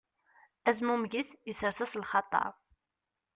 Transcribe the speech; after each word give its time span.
Azmummeg-is 0.69 1.29
isers-as 1.51 1.93
lxaṭer. 2.03 2.51